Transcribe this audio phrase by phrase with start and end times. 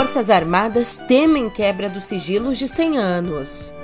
[0.00, 3.74] Forças Armadas temem quebra dos sigilos de 100 anos.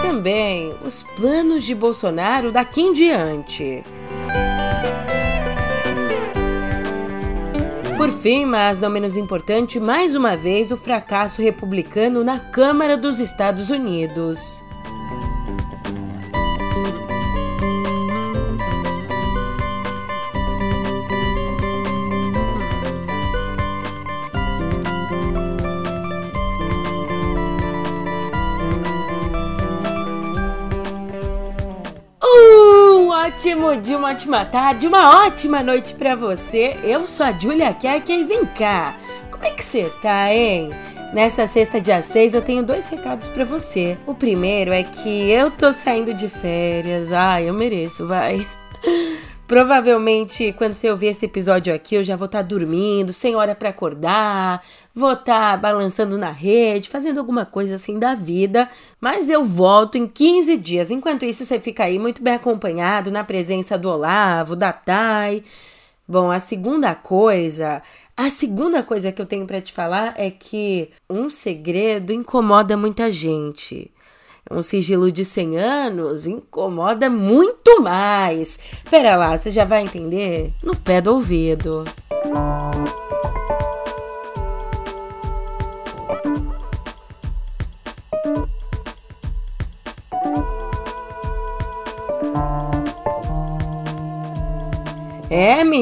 [0.00, 3.82] Também os planos de Bolsonaro daqui em diante.
[7.96, 13.18] Por fim, mas não menos importante, mais uma vez o fracasso republicano na Câmara dos
[13.18, 14.62] Estados Unidos.
[33.38, 36.76] Ótimo dia, uma ótima tarde, uma ótima noite para você.
[36.82, 38.96] Eu sou a Julia Kerk e vem cá.
[39.30, 40.70] Como é que você tá, hein?
[41.14, 43.96] Nessa sexta, dia 6, eu tenho dois recados para você.
[44.04, 47.12] O primeiro é que eu tô saindo de férias.
[47.12, 48.44] Ai, eu mereço, vai.
[49.48, 53.54] Provavelmente, quando você ouvir esse episódio aqui, eu já vou estar tá dormindo, sem hora
[53.54, 54.62] para acordar,
[54.94, 58.68] vou estar tá balançando na rede, fazendo alguma coisa assim da vida.
[59.00, 60.90] Mas eu volto em 15 dias.
[60.90, 65.42] Enquanto isso, você fica aí muito bem acompanhado, na presença do Olavo, da Thay.
[66.06, 67.82] Bom, a segunda coisa,
[68.14, 73.10] a segunda coisa que eu tenho para te falar é que um segredo incomoda muita
[73.10, 73.90] gente.
[74.50, 78.58] Um sigilo de 100 anos incomoda muito mais.
[78.90, 81.84] Pera lá, você já vai entender no pé do ouvido.
[82.10, 82.67] É,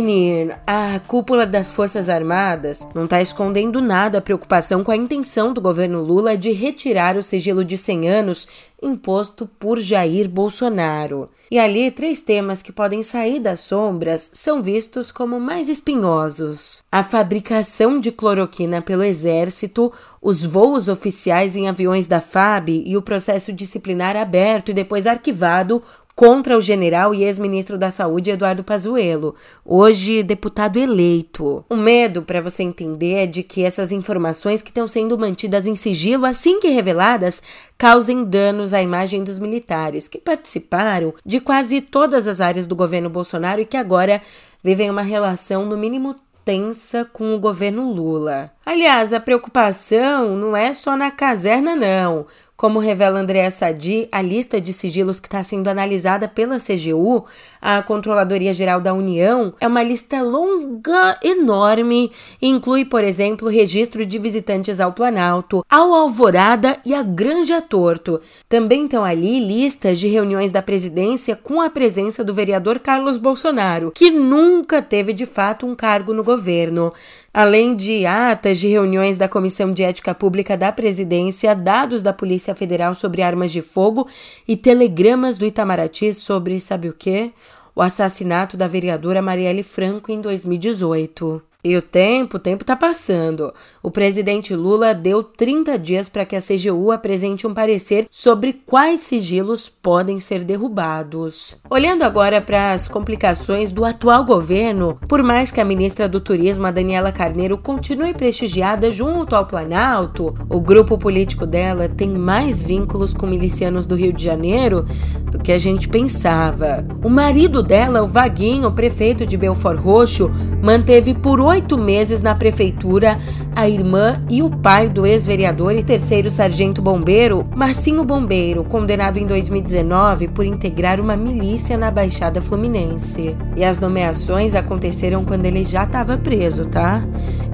[0.02, 5.54] menino, a cúpula das Forças Armadas não está escondendo nada a preocupação com a intenção
[5.54, 8.48] do governo Lula de retirar o sigilo de 100 anos
[8.82, 11.30] imposto por Jair Bolsonaro.
[11.50, 17.02] E ali, três temas que podem sair das sombras são vistos como mais espinhosos: a
[17.02, 19.90] fabricação de cloroquina pelo Exército,
[20.20, 25.82] os voos oficiais em aviões da FAB e o processo disciplinar aberto e depois arquivado
[26.16, 31.62] contra o general e ex-ministro da Saúde Eduardo Pazuello, hoje deputado eleito.
[31.68, 35.74] O medo, para você entender, é de que essas informações que estão sendo mantidas em
[35.74, 37.42] sigilo assim que reveladas
[37.76, 43.10] causem danos à imagem dos militares que participaram de quase todas as áreas do governo
[43.10, 44.22] Bolsonaro e que agora
[44.64, 46.16] vivem uma relação no mínimo
[46.46, 48.52] tensa com o governo Lula.
[48.64, 52.24] Aliás, a preocupação não é só na caserna, não.
[52.56, 57.26] Como revela Andréa Sadi, a lista de sigilos que está sendo analisada pela CGU,
[57.60, 64.18] a Controladoria Geral da União, é uma lista longa, enorme, inclui, por exemplo, registro de
[64.18, 68.22] visitantes ao Planalto, ao Alvorada e à Granja Torto.
[68.48, 73.92] Também estão ali listas de reuniões da presidência com a presença do vereador Carlos Bolsonaro,
[73.94, 76.90] que nunca teve de fato um cargo no governo
[77.36, 82.45] além de atas de reuniões da Comissão de Ética Pública da Presidência, dados da Polícia
[82.54, 84.08] Federal sobre armas de fogo
[84.46, 87.32] e telegramas do Itamaraty sobre, sabe o quê?
[87.74, 91.42] O assassinato da vereadora Marielle Franco em 2018.
[91.66, 93.52] E o tempo, o tempo está passando.
[93.82, 99.00] O presidente Lula deu 30 dias para que a CGU apresente um parecer sobre quais
[99.00, 101.56] sigilos podem ser derrubados.
[101.68, 106.70] Olhando agora para as complicações do atual governo, por mais que a ministra do Turismo,
[106.70, 113.26] Daniela Carneiro, continue prestigiada junto ao Planalto, o grupo político dela tem mais vínculos com
[113.26, 114.86] milicianos do Rio de Janeiro
[115.32, 116.86] do que a gente pensava.
[117.02, 120.30] O marido dela, o Vaguinho, prefeito de Belfort Roxo,
[120.62, 123.18] manteve por oito oito meses na prefeitura
[123.54, 129.26] a irmã e o pai do ex-vereador e terceiro sargento bombeiro, Marcinho Bombeiro, condenado em
[129.26, 133.34] 2019 por integrar uma milícia na Baixada Fluminense.
[133.56, 137.02] E as nomeações aconteceram quando ele já estava preso, tá?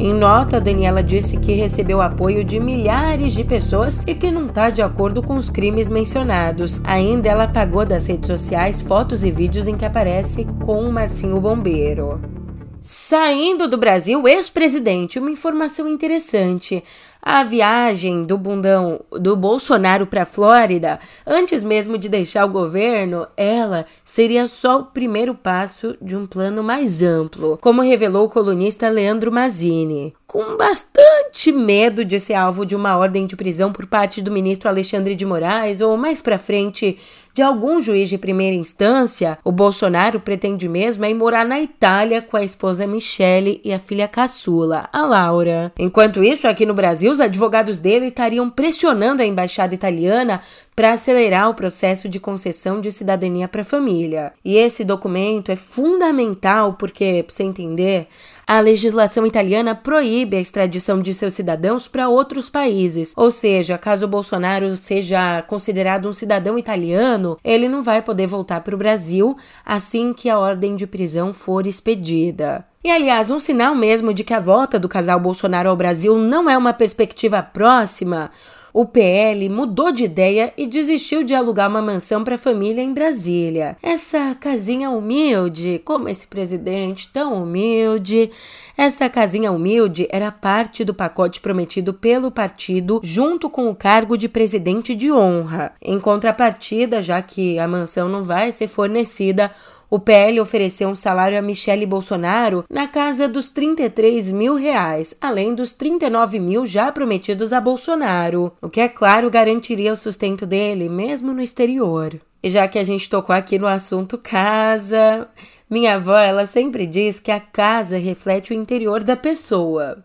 [0.01, 4.69] Em nota, Daniela disse que recebeu apoio de milhares de pessoas e que não está
[4.69, 6.81] de acordo com os crimes mencionados.
[6.83, 11.41] Ainda ela apagou das redes sociais fotos e vídeos em que aparece com o Marcinho
[11.41, 12.42] Bombeiro.
[12.85, 16.83] Saindo do Brasil, ex-presidente, uma informação interessante.
[17.25, 23.29] A viagem do bundão do Bolsonaro para a Flórida, antes mesmo de deixar o governo,
[23.37, 28.89] ela seria só o primeiro passo de um plano mais amplo, como revelou o colunista
[28.89, 30.13] Leandro Mazzini.
[30.27, 34.69] Com bastante medo de ser alvo de uma ordem de prisão por parte do ministro
[34.69, 36.99] Alexandre de Moraes ou mais para frente
[37.35, 42.21] de algum juiz de primeira instância, o Bolsonaro pretende mesmo é ir morar na Itália
[42.21, 45.73] com a esposa Michele e a filha caçula, a Laura.
[45.79, 50.43] Enquanto isso, aqui no Brasil, os advogados dele estariam pressionando a embaixada italiana
[50.75, 54.33] para acelerar o processo de concessão de cidadania para a família.
[54.45, 58.09] E esse documento é fundamental porque, para você entender,
[58.53, 63.15] a legislação italiana proíbe a extradição de seus cidadãos para outros países.
[63.17, 68.75] Ou seja, caso Bolsonaro seja considerado um cidadão italiano, ele não vai poder voltar para
[68.75, 69.35] o Brasil
[69.65, 72.67] assim que a ordem de prisão for expedida.
[72.85, 76.51] E aliás, um sinal mesmo de que a volta do casal Bolsonaro ao Brasil não
[76.51, 78.31] é uma perspectiva próxima
[78.73, 82.93] o PL mudou de ideia e desistiu de alugar uma mansão para a família em
[82.93, 83.77] Brasília.
[83.83, 88.31] Essa casinha humilde, como esse presidente tão humilde,
[88.77, 94.29] essa casinha humilde era parte do pacote prometido pelo partido junto com o cargo de
[94.29, 95.73] presidente de honra.
[95.81, 99.51] Em contrapartida, já que a mansão não vai ser fornecida,
[99.93, 105.55] o PL ofereceu um salário a Michele Bolsonaro na casa dos 33 mil reais, além
[105.55, 110.89] dos 39 mil já prometidos a Bolsonaro, o que, é claro, garantiria o sustento dele,
[110.89, 112.19] mesmo no exterior.
[112.43, 115.29] E já que a gente tocou aqui no assunto casa,
[115.69, 120.03] minha avó ela sempre diz que a casa reflete o interior da pessoa.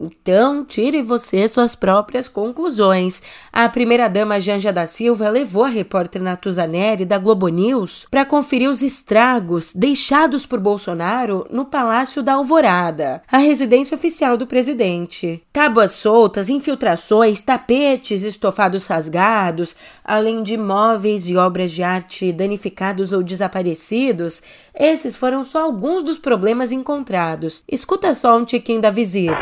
[0.00, 3.22] Então, tire você suas próprias conclusões.
[3.52, 8.80] A primeira-dama Janja da Silva levou a repórter Natuzaneri da Globo News para conferir os
[8.80, 15.42] estragos deixados por Bolsonaro no Palácio da Alvorada, a residência oficial do presidente.
[15.52, 23.22] Tábuas soltas, infiltrações, tapetes, estofados rasgados, além de móveis e obras de arte danificados ou
[23.22, 24.42] desaparecidos,
[24.80, 27.62] esses foram só alguns dos problemas encontrados.
[27.70, 29.36] Escuta só um tiquinho da visita.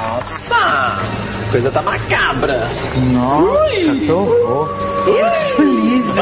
[0.00, 0.98] Nossa!
[1.52, 2.60] Coisa tá macabra.
[3.14, 4.00] Nossa, Ui.
[4.00, 4.68] que horror.
[5.06, 6.20] Isso livre.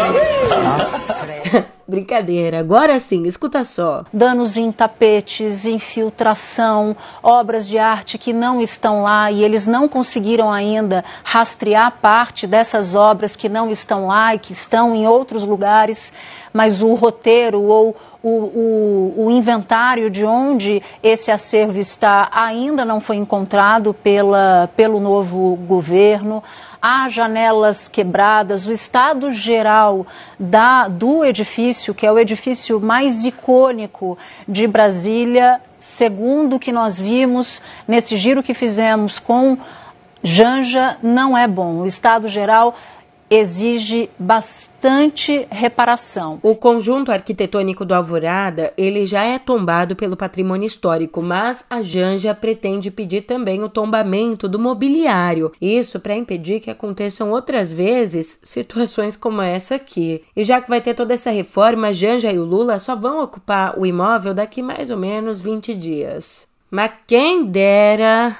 [0.62, 1.70] Nossa.
[1.90, 4.04] Brincadeira, agora sim, escuta só.
[4.12, 10.52] Danos em tapetes, infiltração, obras de arte que não estão lá e eles não conseguiram
[10.52, 16.12] ainda rastrear parte dessas obras que não estão lá e que estão em outros lugares,
[16.52, 23.00] mas o roteiro ou o, o, o, inventário de onde esse acervo está ainda não
[23.00, 26.42] foi encontrado pela, pelo novo governo.
[26.82, 30.06] Há janelas quebradas, o estado geral
[30.38, 34.18] da, do edifício, que é o edifício mais icônico
[34.48, 39.58] de Brasília, segundo o que nós vimos nesse giro que fizemos com
[40.22, 41.80] Janja, não é bom.
[41.80, 42.74] O estado geral
[43.30, 46.40] exige bastante reparação.
[46.42, 52.34] O conjunto arquitetônico do Alvorada, ele já é tombado pelo patrimônio histórico, mas a Janja
[52.34, 55.52] pretende pedir também o tombamento do mobiliário.
[55.60, 60.24] Isso para impedir que aconteçam outras vezes situações como essa aqui.
[60.34, 63.22] E já que vai ter toda essa reforma, a Janja e o Lula só vão
[63.22, 66.48] ocupar o imóvel daqui mais ou menos 20 dias.
[66.68, 68.36] Mas quem dera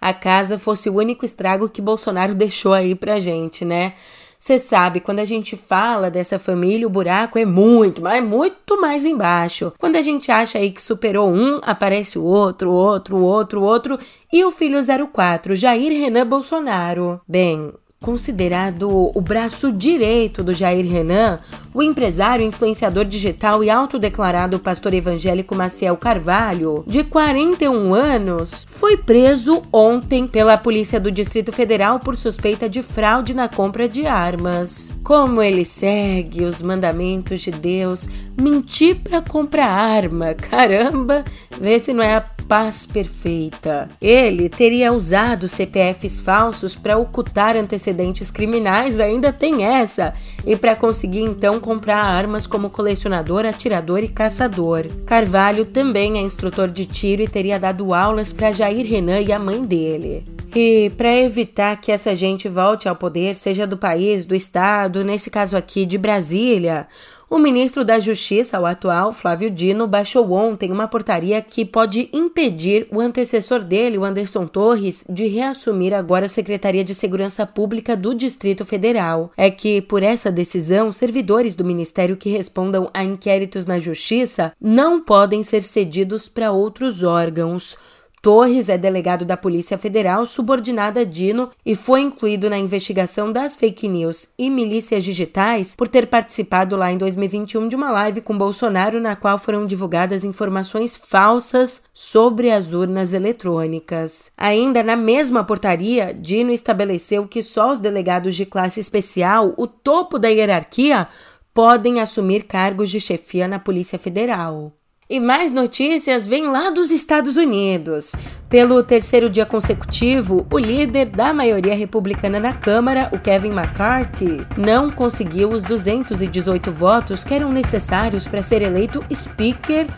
[0.00, 3.94] a casa fosse o único estrago que Bolsonaro deixou aí pra gente, né?
[4.42, 8.80] Você sabe, quando a gente fala dessa família, o buraco é muito, mas é muito
[8.80, 9.72] mais embaixo.
[9.78, 14.00] Quando a gente acha aí que superou um, aparece o outro, outro, outro, outro
[14.32, 14.80] e o filho
[15.12, 17.20] 04, Jair Renan Bolsonaro.
[17.28, 21.38] Bem, Considerado o braço direito do Jair Renan,
[21.72, 29.62] o empresário, influenciador digital e autodeclarado pastor evangélico Maciel Carvalho, de 41 anos, foi preso
[29.72, 34.92] ontem pela Polícia do Distrito Federal por suspeita de fraude na compra de armas.
[35.04, 41.24] Como ele segue os mandamentos de Deus, mentir para comprar arma, caramba,
[41.60, 43.88] vê se não é a paz perfeita.
[44.00, 51.22] Ele teria usado CPFs falsos para ocultar antecedentes criminais, ainda tem essa, e para conseguir
[51.22, 54.86] então comprar armas como colecionador, atirador e caçador.
[55.06, 59.38] Carvalho também é instrutor de tiro e teria dado aulas para Jair Renan e a
[59.38, 60.24] mãe dele.
[60.54, 65.30] E para evitar que essa gente volte ao poder, seja do país, do estado, nesse
[65.30, 66.86] caso aqui de Brasília,
[67.32, 72.86] o ministro da Justiça, o atual Flávio Dino, baixou ontem uma portaria que pode impedir
[72.92, 78.14] o antecessor dele, o Anderson Torres, de reassumir agora a Secretaria de Segurança Pública do
[78.14, 79.32] Distrito Federal.
[79.34, 85.00] É que, por essa decisão, servidores do ministério que respondam a inquéritos na Justiça não
[85.00, 87.78] podem ser cedidos para outros órgãos.
[88.22, 93.56] Torres é delegado da Polícia Federal, subordinado a Dino, e foi incluído na investigação das
[93.56, 98.38] fake news e milícias digitais por ter participado lá em 2021 de uma live com
[98.38, 104.30] Bolsonaro na qual foram divulgadas informações falsas sobre as urnas eletrônicas.
[104.36, 110.16] Ainda na mesma portaria, Dino estabeleceu que só os delegados de classe especial, o topo
[110.16, 111.08] da hierarquia,
[111.52, 114.72] podem assumir cargos de chefia na Polícia Federal.
[115.10, 118.12] E mais notícias vêm lá dos Estados Unidos.
[118.48, 124.90] Pelo terceiro dia consecutivo, o líder da maioria republicana na Câmara, o Kevin McCarthy, não
[124.90, 129.88] conseguiu os 218 votos que eram necessários para ser eleito Speaker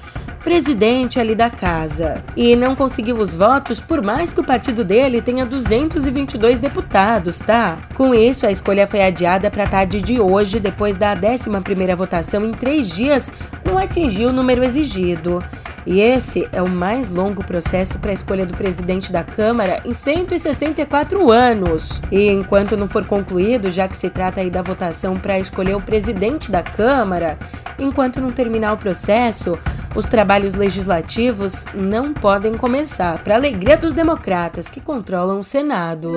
[0.45, 2.23] presidente ali da casa.
[2.37, 7.79] E não conseguiu os votos por mais que o partido dele tenha 222 deputados, tá?
[7.95, 12.45] Com isso, a escolha foi adiada para a tarde de hoje, depois da 11ª votação
[12.45, 13.33] em três dias,
[13.65, 15.43] não atingiu o número exigido.
[15.87, 19.93] E esse é o mais longo processo para a escolha do presidente da Câmara em
[19.93, 22.01] 164 anos.
[22.11, 25.81] E enquanto não for concluído, já que se trata aí da votação para escolher o
[25.81, 27.39] presidente da Câmara,
[27.79, 29.59] enquanto não terminar o processo,
[29.95, 36.13] os trabalhos legislativos não podem começar, para alegria dos democratas que controlam o Senado.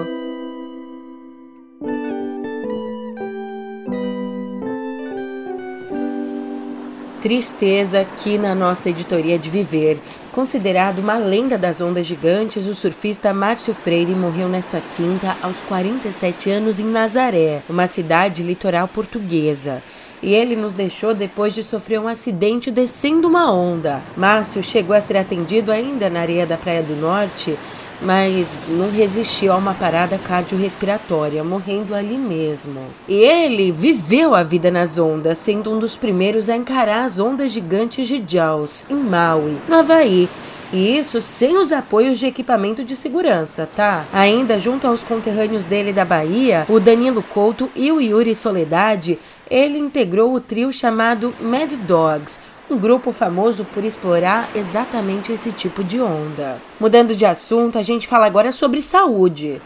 [7.21, 9.99] Tristeza aqui na nossa editoria de Viver.
[10.31, 16.51] Considerado uma lenda das ondas gigantes, o surfista Márcio Freire morreu nessa quinta aos 47
[16.51, 19.81] anos em Nazaré, uma cidade litoral portuguesa
[20.21, 24.01] e ele nos deixou depois de sofrer um acidente descendo uma onda.
[24.15, 27.57] Márcio chegou a ser atendido ainda na areia da Praia do Norte,
[28.01, 32.81] mas não resistiu a uma parada cardiorrespiratória, morrendo ali mesmo.
[33.07, 37.51] E ele viveu a vida nas ondas, sendo um dos primeiros a encarar as ondas
[37.51, 40.29] gigantes de Jaws, em Maui, no Havaí,
[40.71, 44.05] e isso sem os apoios de equipamento de segurança, tá?
[44.11, 49.17] Ainda junto aos conterrâneos dele da Bahia, o Danilo Couto e o Yuri Soledade,
[49.49, 52.39] ele integrou o trio chamado Mad Dogs,
[52.69, 56.57] um grupo famoso por explorar exatamente esse tipo de onda.
[56.79, 59.61] Mudando de assunto, a gente fala agora sobre saúde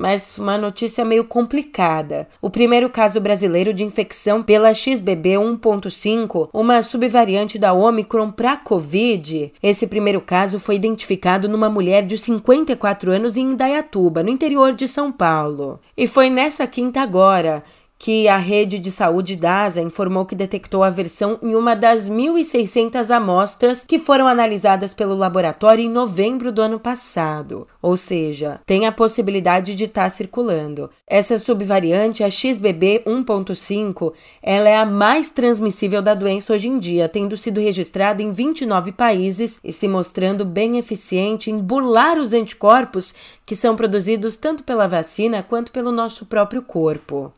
[0.00, 2.26] mas uma notícia meio complicada.
[2.40, 9.52] O primeiro caso brasileiro de infecção pela XBB 1.5, uma subvariante da Omicron para Covid.
[9.62, 14.88] Esse primeiro caso foi identificado numa mulher de 54 anos em Indaiatuba, no interior de
[14.88, 15.78] São Paulo.
[15.94, 17.62] E foi nessa quinta agora
[18.00, 23.14] que a rede de saúde DASA informou que detectou a versão em uma das 1.600
[23.14, 27.68] amostras que foram analisadas pelo laboratório em novembro do ano passado.
[27.82, 30.88] Ou seja, tem a possibilidade de estar tá circulando.
[31.06, 37.06] Essa subvariante, a XBB 1.5, ela é a mais transmissível da doença hoje em dia,
[37.06, 43.14] tendo sido registrada em 29 países e se mostrando bem eficiente em burlar os anticorpos
[43.44, 47.30] que são produzidos tanto pela vacina quanto pelo nosso próprio corpo.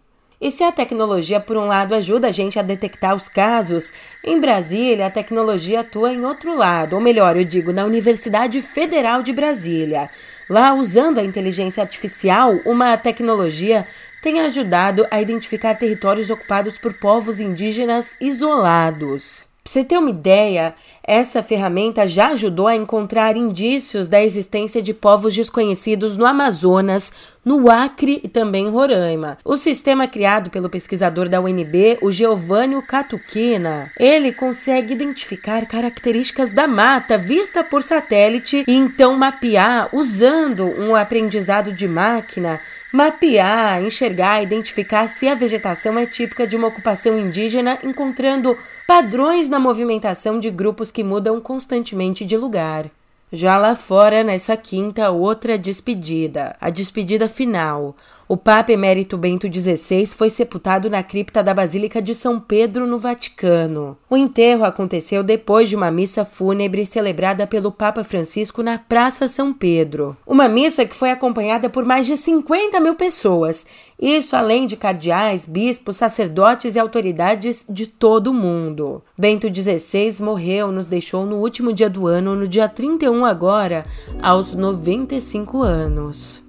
[0.42, 3.92] E se a tecnologia, por um lado, ajuda a gente a detectar os casos,
[4.24, 9.22] em Brasília a tecnologia atua em outro lado, ou melhor, eu digo, na Universidade Federal
[9.22, 10.10] de Brasília.
[10.50, 13.86] Lá, usando a inteligência artificial, uma tecnologia
[14.20, 19.51] tem ajudado a identificar territórios ocupados por povos indígenas isolados.
[19.64, 24.92] Pra você ter uma ideia, essa ferramenta já ajudou a encontrar indícios da existência de
[24.92, 27.12] povos desconhecidos no Amazonas,
[27.44, 29.38] no Acre e também em Roraima.
[29.44, 36.66] O sistema criado pelo pesquisador da UNB, o Giovanni Catuquina, ele consegue identificar características da
[36.66, 42.60] mata vista por satélite e então mapear usando um aprendizado de máquina
[42.92, 48.56] mapear, enxergar, identificar se a vegetação é típica de uma ocupação indígena, encontrando
[48.94, 52.90] padrões na movimentação de grupos que mudam constantemente de lugar.
[53.32, 57.96] Já lá fora, nessa quinta, outra despedida, a despedida final.
[58.32, 62.98] O Papa Emérito Bento XVI foi sepultado na cripta da Basílica de São Pedro, no
[62.98, 63.94] Vaticano.
[64.08, 69.52] O enterro aconteceu depois de uma missa fúnebre celebrada pelo Papa Francisco na Praça São
[69.52, 70.16] Pedro.
[70.26, 73.66] Uma missa que foi acompanhada por mais de 50 mil pessoas.
[74.00, 79.02] Isso além de cardeais, bispos, sacerdotes e autoridades de todo o mundo.
[79.14, 83.84] Bento XVI morreu, nos deixou no último dia do ano, no dia 31 agora,
[84.22, 86.42] aos 95 anos.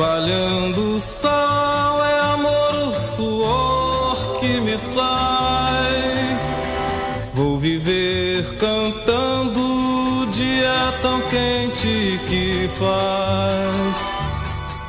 [0.00, 6.38] Trabalhando o sol é amor, o suor que me sai.
[7.34, 14.10] Vou viver cantando o dia tão quente que faz.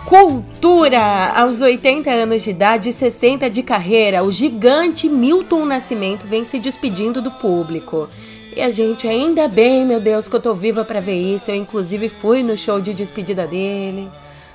[0.06, 1.34] Cultura!
[1.36, 6.58] Aos 80 anos de idade e 60 de carreira, o gigante Milton Nascimento vem se
[6.58, 8.08] despedindo do público.
[8.56, 11.52] E a gente, ainda bem, meu Deus, que eu tô viva para ver isso.
[11.52, 14.10] Eu, inclusive, fui no show de despedida dele.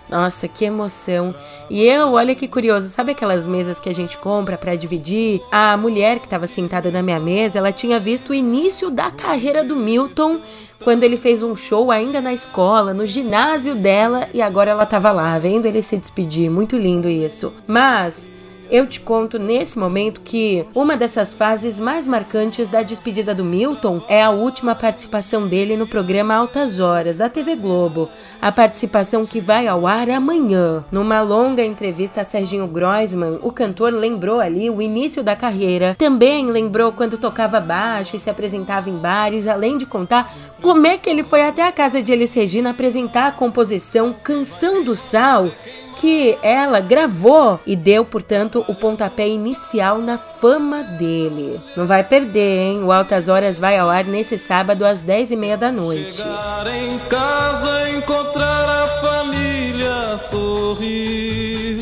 [0.09, 1.35] Nossa, que emoção.
[1.69, 5.43] E eu, olha que curioso, sabe aquelas mesas que a gente compra para dividir?
[5.51, 9.65] A mulher que estava sentada na minha mesa, ela tinha visto o início da carreira
[9.65, 10.41] do Milton
[10.85, 15.11] quando ele fez um show ainda na escola, no ginásio dela, e agora ela estava
[15.11, 16.51] lá, vendo ele se despedir.
[16.51, 17.53] Muito lindo isso.
[17.67, 18.31] Mas
[18.71, 24.03] eu te conto nesse momento que uma dessas fases mais marcantes da despedida do Milton
[24.09, 28.09] é a última participação dele no programa Altas Horas da TV Globo.
[28.41, 30.85] A participação que vai ao ar amanhã.
[30.91, 35.95] Numa longa entrevista a Serginho Groisman, o cantor lembrou ali o início da carreira.
[35.99, 40.99] Também lembrou quando tocava baixo e se apresentava em bares, além de contar como é
[40.99, 45.51] que ele foi até a casa de Elis Regina apresentar a composição Canção do Sal
[45.97, 51.61] que ela gravou e deu, portanto, o pontapé inicial na fama dele.
[51.77, 52.83] Não vai perder, hein?
[52.83, 56.17] O Altas Horas vai ao ar nesse sábado às 10 e meia da noite.
[56.17, 61.81] Chegar em casa, encontrar a família, sorrir.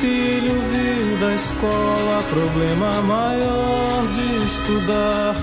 [0.00, 5.34] Filho vir da escola, problema maior de estudar,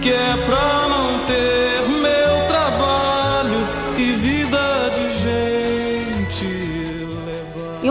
[0.00, 1.97] que é pra não ter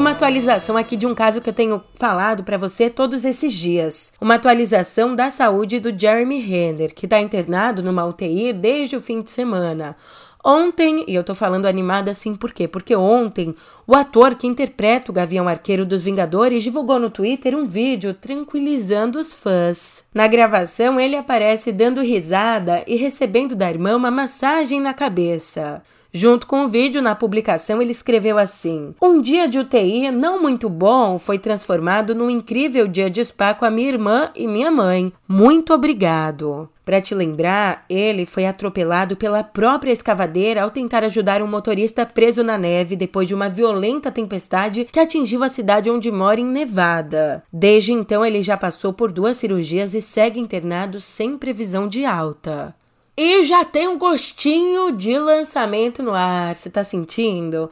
[0.08, 4.14] uma atualização aqui de um caso que eu tenho falado para você todos esses dias.
[4.22, 9.22] Uma atualização da saúde do Jeremy Renner, que está internado numa UTI desde o fim
[9.22, 9.98] de semana.
[10.42, 12.70] Ontem, e eu tô falando animada assim por quê?
[12.70, 13.54] Porque ontem
[13.86, 19.20] o ator que interpreta o Gavião Arqueiro dos Vingadores divulgou no Twitter um vídeo tranquilizando
[19.20, 20.06] os fãs.
[20.14, 25.84] Na gravação, ele aparece dando risada e recebendo da irmã uma massagem na cabeça.
[26.18, 30.68] Junto com o vídeo, na publicação, ele escreveu assim: Um dia de UTI não muito
[30.68, 35.14] bom foi transformado num incrível dia de spa com a minha irmã e minha mãe.
[35.28, 36.68] Muito obrigado.
[36.84, 42.44] Para te lembrar, ele foi atropelado pela própria escavadeira ao tentar ajudar um motorista preso
[42.44, 47.44] na neve depois de uma violenta tempestade que atingiu a cidade onde mora em Nevada.
[47.54, 52.74] Desde então, ele já passou por duas cirurgias e segue internado sem previsão de alta.
[53.19, 56.56] E já tem um gostinho de lançamento no ar.
[56.56, 57.67] Você tá sentindo?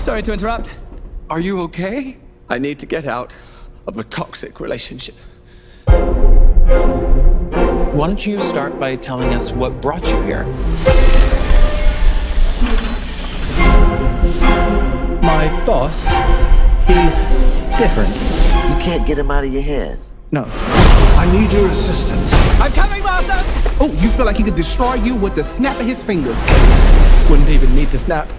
[0.00, 0.70] Sorry to interrupt.
[1.28, 2.16] Are you okay?
[2.48, 3.34] I need to get out
[3.86, 5.14] of a toxic relationship.
[7.92, 10.46] Why don't you start by telling us what brought you here?
[15.20, 16.02] My boss,
[16.86, 17.20] he's
[17.76, 18.16] different.
[18.70, 19.98] You can't get him out of your head.
[20.32, 20.44] No.
[20.44, 22.32] I need your assistance.
[22.60, 23.76] I'm coming, Master!
[23.80, 26.42] Oh, you feel like he could destroy you with the snap of his fingers.
[27.30, 28.32] Wouldn't even need to snap.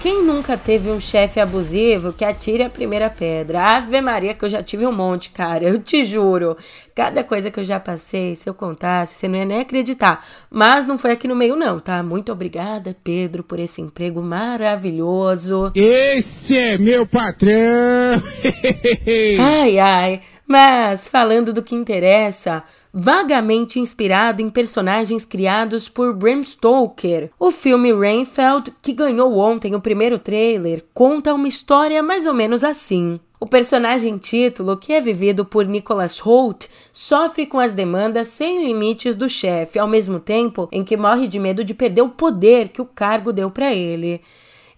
[0.00, 3.62] Quem nunca teve um chefe abusivo que atire a primeira pedra?
[3.62, 5.64] Ave Maria, que eu já tive um monte, cara.
[5.64, 6.56] Eu te juro.
[6.94, 10.24] Cada coisa que eu já passei, se eu contasse, você não ia nem acreditar.
[10.50, 12.02] Mas não foi aqui no meio, não, tá?
[12.02, 15.72] Muito obrigada, Pedro, por esse emprego maravilhoso.
[15.74, 18.22] Esse é meu patrão!
[19.40, 20.20] ai, ai.
[20.46, 27.92] Mas, falando do que interessa, vagamente inspirado em personagens criados por Bram Stoker, o filme
[27.92, 33.18] Rainfeld, que ganhou ontem o primeiro trailer, conta uma história mais ou menos assim.
[33.38, 39.14] O personagem título, que é vivido por Nicholas Holt, sofre com as demandas sem limites
[39.14, 42.80] do chefe, ao mesmo tempo em que morre de medo de perder o poder que
[42.80, 44.22] o cargo deu para ele.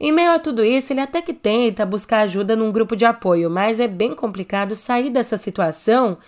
[0.00, 3.50] Em meio a tudo isso, ele até que tenta buscar ajuda num grupo de apoio,
[3.50, 6.18] mas é bem complicado sair dessa situação,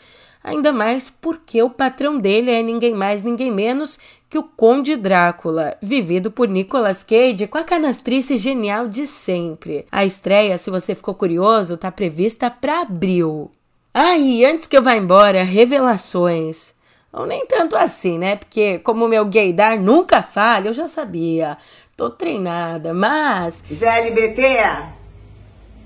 [0.42, 5.76] ainda mais porque o patrão dele é ninguém mais, ninguém menos que o Conde Drácula,
[5.80, 9.86] vivido por Nicolas Cage com a canastrice genial de sempre.
[9.90, 13.52] A estreia, se você ficou curioso, está prevista para abril.
[13.94, 16.74] Ah, e antes que eu vá embora, revelações.
[17.12, 18.36] Ou nem tanto assim, né?
[18.36, 21.58] Porque como meu gaydar nunca falha, eu já sabia.
[22.00, 23.62] Tô treinada, mas.
[23.70, 24.42] GLBT?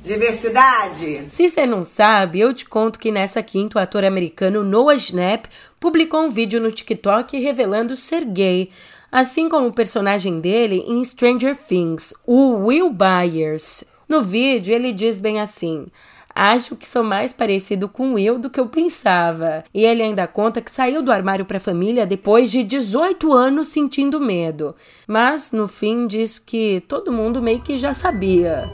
[0.05, 1.25] Diversidade?
[1.27, 5.49] Se você não sabe, eu te conto que nessa quinta o ator americano Noah Schnapp
[5.81, 8.71] publicou um vídeo no TikTok revelando ser gay,
[9.11, 13.83] assim como o personagem dele em Stranger Things, o Will Byers.
[14.09, 15.89] No vídeo ele diz bem assim:
[16.35, 19.63] Acho que sou mais parecido com Will do que eu pensava.
[19.73, 23.69] E ele ainda conta que saiu do armário para a família depois de 18 anos
[23.69, 24.75] sentindo medo.
[25.07, 28.69] Mas no fim diz que todo mundo meio que já sabia.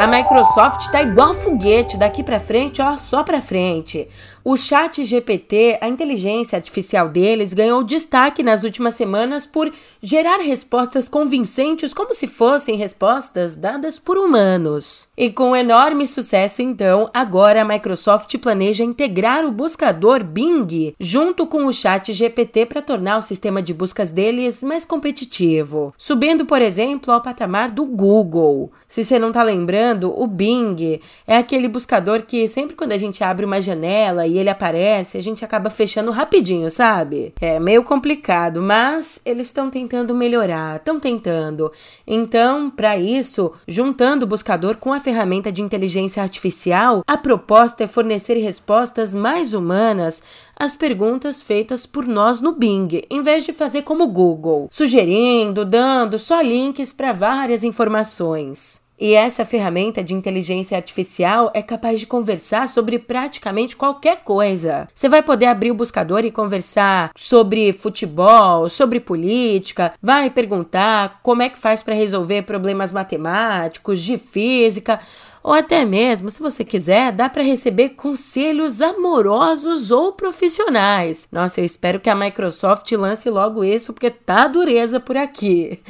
[0.00, 4.08] A Microsoft tá igual foguete daqui para frente, ó, só para frente.
[4.42, 9.70] O Chat GPT, a inteligência artificial deles, ganhou destaque nas últimas semanas por
[10.02, 15.08] gerar respostas convincentes como se fossem respostas dadas por humanos.
[15.14, 21.66] E com enorme sucesso, então, agora a Microsoft planeja integrar o buscador Bing junto com
[21.66, 27.12] o Chat GPT para tornar o sistema de buscas deles mais competitivo, subindo, por exemplo,
[27.12, 28.72] ao patamar do Google.
[28.88, 33.22] Se você não está lembrando, o Bing é aquele buscador que sempre quando a gente
[33.22, 37.32] abre uma janela e ele aparece, a gente acaba fechando rapidinho, sabe?
[37.40, 41.70] É meio complicado, mas eles estão tentando melhorar, estão tentando.
[42.06, 47.86] Então, para isso, juntando o buscador com a ferramenta de inteligência artificial, a proposta é
[47.86, 50.22] fornecer respostas mais humanas
[50.56, 55.64] às perguntas feitas por nós no Bing, em vez de fazer como o Google, sugerindo,
[55.64, 58.79] dando só links para várias informações.
[59.00, 64.86] E essa ferramenta de inteligência artificial é capaz de conversar sobre praticamente qualquer coisa.
[64.94, 71.40] Você vai poder abrir o buscador e conversar sobre futebol, sobre política, vai perguntar como
[71.40, 75.00] é que faz para resolver problemas matemáticos, de física
[75.42, 81.28] ou até mesmo, se você quiser, dá para receber conselhos amorosos ou profissionais.
[81.32, 85.80] Nossa, eu espero que a Microsoft lance logo isso, porque tá dureza por aqui.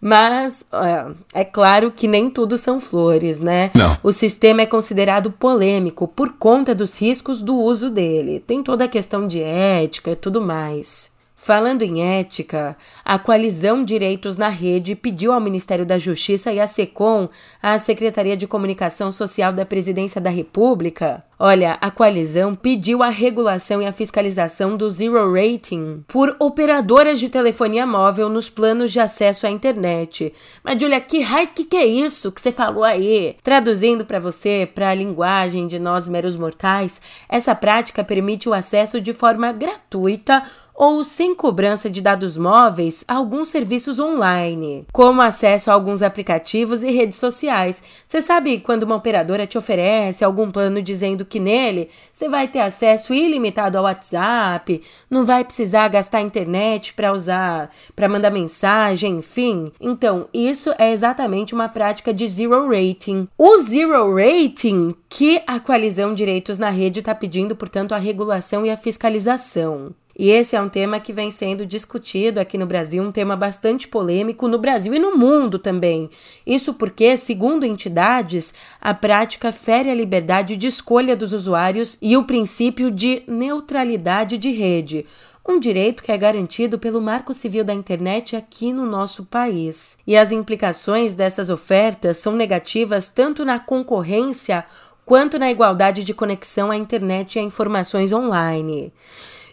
[0.00, 3.70] Mas é, é claro que nem tudo são flores, né?
[3.74, 3.98] Não.
[4.02, 8.42] O sistema é considerado polêmico por conta dos riscos do uso dele.
[8.46, 11.10] Tem toda a questão de ética e tudo mais.
[11.42, 16.66] Falando em ética, a coalizão Direitos na Rede pediu ao Ministério da Justiça e à
[16.66, 17.30] SECOM,
[17.62, 23.80] a Secretaria de Comunicação Social da Presidência da República, olha, a coalizão pediu a regulação
[23.80, 29.46] e a fiscalização do zero rating por operadoras de telefonia móvel nos planos de acesso
[29.46, 30.34] à internet.
[30.62, 33.36] Mas Julia, que raio que, que é isso que você falou aí?
[33.42, 39.00] Traduzindo para você, para a linguagem de nós meros mortais, essa prática permite o acesso
[39.00, 40.42] de forma gratuita
[40.80, 46.90] ou sem cobrança de dados móveis alguns serviços online, como acesso a alguns aplicativos e
[46.90, 47.82] redes sociais.
[48.06, 52.60] Você sabe quando uma operadora te oferece algum plano dizendo que nele você vai ter
[52.60, 59.70] acesso ilimitado ao WhatsApp, não vai precisar gastar internet para usar, para mandar mensagem, enfim?
[59.78, 63.28] Então, isso é exatamente uma prática de zero rating.
[63.36, 68.70] O zero rating que a coalizão Direitos na Rede está pedindo, portanto, a regulação e
[68.70, 69.92] a fiscalização.
[70.18, 73.88] E esse é um tema que vem sendo discutido aqui no Brasil, um tema bastante
[73.88, 76.10] polêmico no Brasil e no mundo também.
[76.46, 82.24] Isso porque, segundo entidades, a prática fere a liberdade de escolha dos usuários e o
[82.24, 85.06] princípio de neutralidade de rede
[85.48, 89.98] um direito que é garantido pelo Marco Civil da Internet aqui no nosso país.
[90.06, 94.64] E as implicações dessas ofertas são negativas tanto na concorrência
[95.04, 98.92] quanto na igualdade de conexão à internet e a informações online.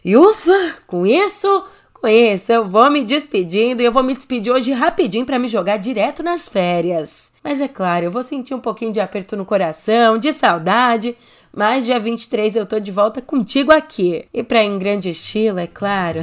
[0.08, 4.54] E ufa, com isso, com isso eu vou me despedindo e eu vou me despedir
[4.54, 7.34] hoje rapidinho para me jogar direto nas férias.
[7.44, 11.18] Mas é claro, eu vou sentir um pouquinho de aperto no coração, de saudade,
[11.54, 14.24] mas dia 23 eu tô de volta contigo aqui.
[14.34, 16.22] E pra em grande estilo, é claro.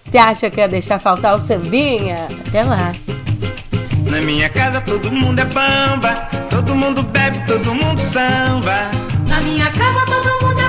[0.00, 2.26] Você acha que ia deixar faltar o sambinha?
[2.48, 2.90] Até lá.
[4.10, 6.12] Na minha casa todo mundo é bamba,
[6.50, 8.90] todo mundo bebe, todo mundo samba.
[9.28, 10.65] Na minha casa todo mundo é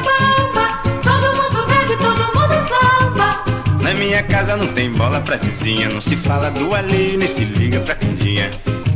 [4.07, 7.81] minha casa não tem bola pra vizinha, não se fala do alheio, nem se liga
[7.81, 8.49] pra candinha.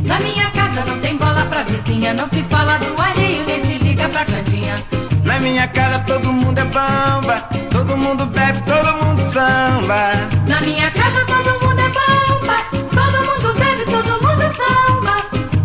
[0.06, 3.74] Na minha casa não tem bola pra vizinha, não se fala do alheio, nem se
[3.76, 4.82] liga pra candinha.
[5.22, 10.12] Na minha casa todo mundo é bamba, todo mundo bebe, todo mundo samba.
[10.46, 15.16] Na minha casa todo mundo é bamba, todo mundo bebe, todo mundo samba.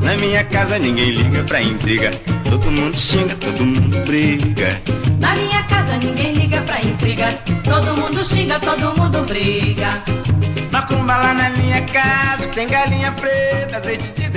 [0.02, 2.12] Na minha casa ninguém liga pra intriga,
[2.50, 4.82] todo mundo xinga, todo mundo briga.
[5.20, 7.32] Na minha casa ninguém liga pra intriga,
[7.64, 9.90] todo mundo xinga, todo mundo briga.
[10.72, 14.30] Macumba lá na minha casa tem galinha preta, azeite de